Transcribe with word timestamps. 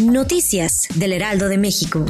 Noticias 0.00 0.88
del 0.96 1.12
Heraldo 1.12 1.48
de 1.48 1.56
México. 1.56 2.04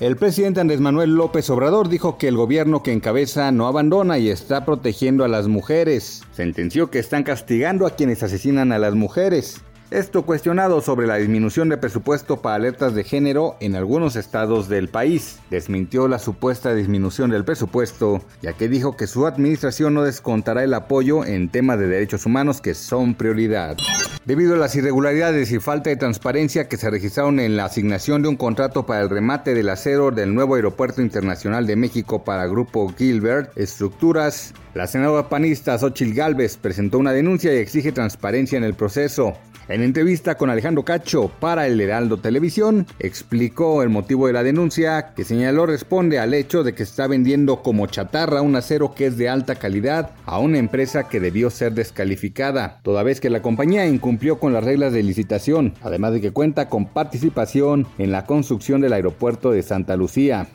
El 0.00 0.16
presidente 0.16 0.60
Andrés 0.60 0.80
Manuel 0.80 1.14
López 1.14 1.50
Obrador 1.50 1.90
dijo 1.90 2.16
que 2.16 2.28
el 2.28 2.36
gobierno 2.36 2.82
que 2.82 2.92
encabeza 2.92 3.52
no 3.52 3.66
abandona 3.66 4.18
y 4.18 4.30
está 4.30 4.64
protegiendo 4.64 5.22
a 5.22 5.28
las 5.28 5.48
mujeres. 5.48 6.22
Sentenció 6.32 6.90
que 6.90 6.98
están 6.98 7.24
castigando 7.24 7.86
a 7.86 7.90
quienes 7.90 8.22
asesinan 8.22 8.72
a 8.72 8.78
las 8.78 8.94
mujeres. 8.94 9.60
Esto 9.94 10.26
cuestionado 10.26 10.80
sobre 10.80 11.06
la 11.06 11.18
disminución 11.18 11.68
de 11.68 11.76
presupuesto 11.76 12.42
para 12.42 12.56
alertas 12.56 12.96
de 12.96 13.04
género 13.04 13.54
en 13.60 13.76
algunos 13.76 14.16
estados 14.16 14.68
del 14.68 14.88
país. 14.88 15.38
Desmintió 15.50 16.08
la 16.08 16.18
supuesta 16.18 16.74
disminución 16.74 17.30
del 17.30 17.44
presupuesto, 17.44 18.20
ya 18.42 18.54
que 18.54 18.68
dijo 18.68 18.96
que 18.96 19.06
su 19.06 19.24
administración 19.24 19.94
no 19.94 20.02
descontará 20.02 20.64
el 20.64 20.74
apoyo 20.74 21.24
en 21.24 21.48
temas 21.48 21.78
de 21.78 21.86
derechos 21.86 22.26
humanos 22.26 22.60
que 22.60 22.74
son 22.74 23.14
prioridad. 23.14 23.76
Debido 24.24 24.54
a 24.54 24.58
las 24.58 24.74
irregularidades 24.74 25.52
y 25.52 25.60
falta 25.60 25.90
de 25.90 25.96
transparencia 25.96 26.66
que 26.66 26.76
se 26.76 26.90
registraron 26.90 27.38
en 27.38 27.56
la 27.56 27.66
asignación 27.66 28.20
de 28.20 28.30
un 28.30 28.36
contrato 28.36 28.86
para 28.86 29.02
el 29.02 29.10
remate 29.10 29.54
del 29.54 29.68
acero 29.68 30.10
del 30.10 30.34
nuevo 30.34 30.56
Aeropuerto 30.56 31.02
Internacional 31.02 31.68
de 31.68 31.76
México 31.76 32.24
para 32.24 32.48
Grupo 32.48 32.92
Gilbert 32.98 33.56
Estructuras, 33.56 34.54
la 34.74 34.88
senadora 34.88 35.28
panista 35.28 35.78
Xochil 35.78 36.14
Gálvez 36.14 36.56
presentó 36.56 36.98
una 36.98 37.12
denuncia 37.12 37.54
y 37.54 37.58
exige 37.58 37.92
transparencia 37.92 38.58
en 38.58 38.64
el 38.64 38.74
proceso. 38.74 39.34
En 39.66 39.82
entrevista 39.82 40.34
con 40.34 40.50
Alejandro 40.50 40.84
Cacho 40.84 41.30
para 41.40 41.66
el 41.66 41.80
Heraldo 41.80 42.18
Televisión, 42.18 42.86
explicó 42.98 43.82
el 43.82 43.88
motivo 43.88 44.26
de 44.26 44.34
la 44.34 44.42
denuncia, 44.42 45.14
que 45.14 45.24
señaló 45.24 45.64
responde 45.64 46.18
al 46.18 46.34
hecho 46.34 46.62
de 46.62 46.74
que 46.74 46.82
está 46.82 47.06
vendiendo 47.06 47.62
como 47.62 47.86
chatarra 47.86 48.42
un 48.42 48.56
acero 48.56 48.94
que 48.94 49.06
es 49.06 49.16
de 49.16 49.30
alta 49.30 49.54
calidad 49.54 50.10
a 50.26 50.38
una 50.38 50.58
empresa 50.58 51.08
que 51.08 51.18
debió 51.18 51.48
ser 51.48 51.72
descalificada, 51.72 52.80
toda 52.82 53.02
vez 53.02 53.20
que 53.20 53.30
la 53.30 53.40
compañía 53.40 53.86
incumplió 53.86 54.38
con 54.38 54.52
las 54.52 54.64
reglas 54.64 54.92
de 54.92 55.02
licitación, 55.02 55.72
además 55.80 56.12
de 56.12 56.20
que 56.20 56.30
cuenta 56.30 56.68
con 56.68 56.84
participación 56.84 57.86
en 57.96 58.12
la 58.12 58.26
construcción 58.26 58.82
del 58.82 58.92
aeropuerto 58.92 59.50
de 59.50 59.62
Santa 59.62 59.96
Lucía. 59.96 60.46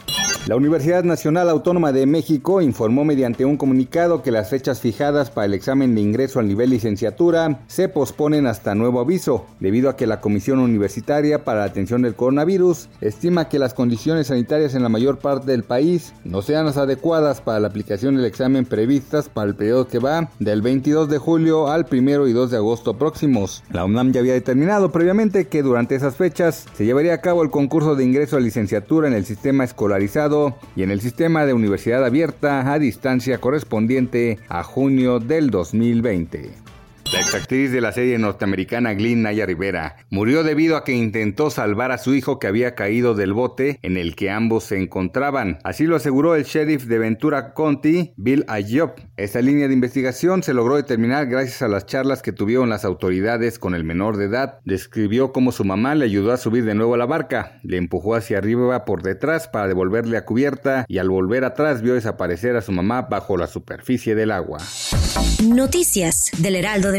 La 0.47 0.55
Universidad 0.55 1.03
Nacional 1.03 1.49
Autónoma 1.49 1.91
de 1.91 2.05
México 2.05 2.61
informó 2.61 3.03
mediante 3.03 3.45
un 3.45 3.57
comunicado 3.57 4.23
que 4.23 4.31
las 4.31 4.49
fechas 4.49 4.79
fijadas 4.79 5.29
para 5.29 5.45
el 5.45 5.53
examen 5.53 5.93
de 5.93 6.01
ingreso 6.01 6.39
al 6.39 6.47
nivel 6.47 6.71
licenciatura 6.71 7.59
se 7.67 7.89
posponen 7.89 8.47
hasta 8.47 8.73
nuevo 8.73 8.99
aviso, 9.01 9.45
debido 9.59 9.89
a 9.89 9.97
que 9.97 10.07
la 10.07 10.21
Comisión 10.21 10.59
Universitaria 10.59 11.43
para 11.43 11.59
la 11.59 11.65
Atención 11.65 12.01
del 12.01 12.15
Coronavirus 12.15 12.89
estima 13.01 13.49
que 13.49 13.59
las 13.59 13.73
condiciones 13.73 14.27
sanitarias 14.27 14.73
en 14.73 14.81
la 14.81 14.89
mayor 14.89 15.19
parte 15.19 15.51
del 15.51 15.63
país 15.63 16.13
no 16.23 16.41
sean 16.41 16.65
las 16.65 16.77
adecuadas 16.77 17.41
para 17.41 17.59
la 17.59 17.67
aplicación 17.67 18.15
del 18.15 18.25
examen 18.25 18.65
previstas 18.65 19.29
para 19.29 19.49
el 19.49 19.55
periodo 19.55 19.87
que 19.87 19.99
va 19.99 20.31
del 20.39 20.61
22 20.61 21.09
de 21.09 21.17
julio 21.17 21.67
al 21.67 21.85
1 21.91 22.27
y 22.27 22.33
2 22.33 22.51
de 22.51 22.57
agosto 22.57 22.97
próximos. 22.97 23.61
La 23.71 23.85
UNAM 23.85 24.13
ya 24.13 24.21
había 24.21 24.33
determinado 24.33 24.91
previamente 24.91 25.47
que 25.47 25.61
durante 25.61 25.95
esas 25.95 26.15
fechas 26.15 26.65
se 26.73 26.85
llevaría 26.85 27.13
a 27.13 27.21
cabo 27.21 27.43
el 27.43 27.51
concurso 27.51 27.95
de 27.95 28.05
ingreso 28.05 28.37
a 28.37 28.39
licenciatura 28.39 29.07
en 29.07 29.13
el 29.13 29.25
sistema 29.25 29.63
escolarizado 29.63 30.28
y 30.75 30.83
en 30.83 30.91
el 30.91 31.01
sistema 31.01 31.45
de 31.45 31.53
universidad 31.53 32.05
abierta 32.05 32.71
a 32.71 32.79
distancia 32.79 33.39
correspondiente 33.39 34.37
a 34.47 34.63
junio 34.63 35.19
del 35.19 35.49
2020. 35.49 36.68
La 37.11 37.21
exactriz 37.21 37.71
de 37.71 37.81
la 37.81 37.91
serie 37.91 38.19
norteamericana 38.19 38.93
Glyn 38.93 39.23
Naya 39.23 39.47
Rivera 39.47 39.95
murió 40.11 40.43
debido 40.43 40.77
a 40.77 40.83
que 40.83 40.91
intentó 40.91 41.49
salvar 41.49 41.91
a 41.91 41.97
su 41.97 42.13
hijo 42.13 42.37
que 42.37 42.45
había 42.45 42.75
caído 42.75 43.15
del 43.15 43.33
bote 43.33 43.79
en 43.81 43.97
el 43.97 44.15
que 44.15 44.29
ambos 44.29 44.65
se 44.65 44.77
encontraban. 44.77 45.57
Así 45.63 45.85
lo 45.85 45.95
aseguró 45.95 46.35
el 46.35 46.43
sheriff 46.43 46.85
de 46.85 46.99
Ventura 46.99 47.55
County, 47.55 48.13
Bill 48.15 48.45
Ayob. 48.47 48.91
Esta 49.17 49.41
línea 49.41 49.67
de 49.67 49.73
investigación 49.73 50.43
se 50.43 50.53
logró 50.53 50.75
determinar 50.75 51.25
gracias 51.25 51.63
a 51.63 51.67
las 51.67 51.87
charlas 51.87 52.21
que 52.21 52.31
tuvieron 52.31 52.69
las 52.69 52.85
autoridades 52.85 53.57
con 53.57 53.73
el 53.73 53.83
menor 53.83 54.17
de 54.17 54.25
edad. 54.25 54.59
Describió 54.63 55.31
cómo 55.31 55.51
su 55.51 55.65
mamá 55.65 55.95
le 55.95 56.05
ayudó 56.05 56.31
a 56.31 56.37
subir 56.37 56.63
de 56.63 56.75
nuevo 56.75 56.93
a 56.93 56.97
la 56.97 57.07
barca, 57.07 57.59
le 57.63 57.77
empujó 57.77 58.13
hacia 58.13 58.37
arriba 58.37 58.85
por 58.85 59.01
detrás 59.01 59.47
para 59.47 59.67
devolverle 59.67 60.15
a 60.15 60.25
cubierta 60.25 60.85
y 60.87 60.99
al 60.99 61.09
volver 61.09 61.43
atrás 61.43 61.81
vio 61.81 61.95
desaparecer 61.95 62.55
a 62.55 62.61
su 62.61 62.71
mamá 62.71 63.01
bajo 63.01 63.35
la 63.35 63.47
superficie 63.47 64.13
del 64.13 64.31
agua. 64.31 64.59
Noticias 65.43 66.29
del 66.37 66.55
Heraldo 66.55 66.91
de 66.91 66.98